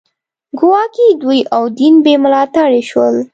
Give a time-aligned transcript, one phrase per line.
[0.59, 3.15] ګواکې دوی او دین بې ملاتړي شول